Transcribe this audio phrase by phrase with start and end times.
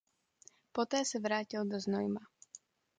[0.73, 2.21] Poté se vrátil do Znojma.